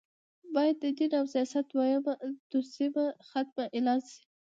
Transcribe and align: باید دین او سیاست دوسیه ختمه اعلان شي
باید 0.53 0.77
دین 0.97 1.11
او 1.19 1.25
سیاست 1.33 1.65
دوسیه 2.51 2.89
ختمه 3.29 3.65
اعلان 3.75 3.99
شي 4.07 4.19